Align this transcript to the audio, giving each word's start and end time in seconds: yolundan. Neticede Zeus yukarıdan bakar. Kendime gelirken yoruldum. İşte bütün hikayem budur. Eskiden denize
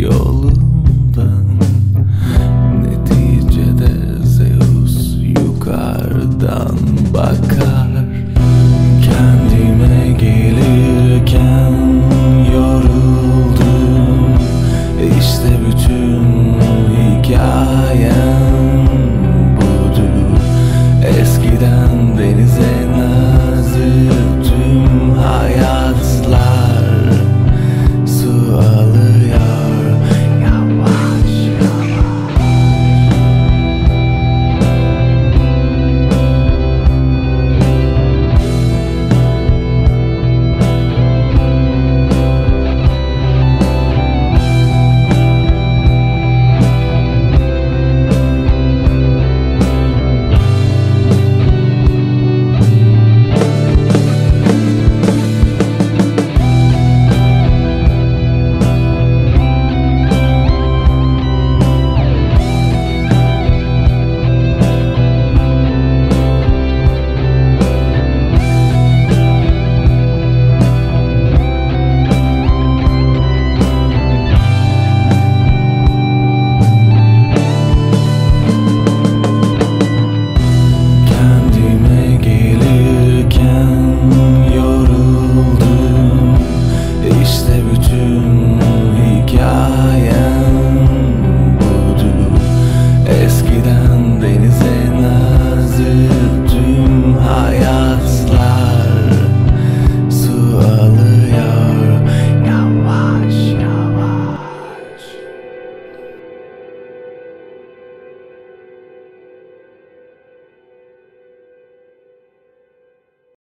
yolundan. 0.00 1.46
Neticede 2.82 3.92
Zeus 4.24 5.16
yukarıdan 5.22 6.78
bakar. 7.14 7.90
Kendime 9.02 10.12
gelirken 10.20 11.72
yoruldum. 12.54 14.34
İşte 15.18 15.50
bütün 15.68 16.20
hikayem 16.96 18.86
budur. 19.56 20.40
Eskiden 21.20 22.18
denize 22.18 22.69